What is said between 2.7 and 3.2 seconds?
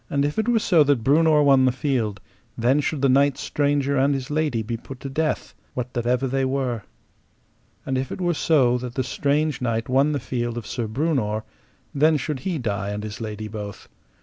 should the